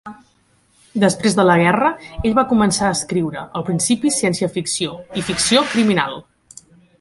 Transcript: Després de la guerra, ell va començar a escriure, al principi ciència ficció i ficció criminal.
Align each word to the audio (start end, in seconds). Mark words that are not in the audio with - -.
Després 1.01 1.35
de 1.39 1.43
la 1.49 1.57
guerra, 1.59 1.91
ell 2.29 2.33
va 2.39 2.45
començar 2.53 2.87
a 2.87 2.95
escriure, 2.97 3.43
al 3.61 3.67
principi 3.69 4.13
ciència 4.17 4.51
ficció 4.57 4.97
i 5.21 5.25
ficció 5.29 5.63
criminal. 5.77 6.19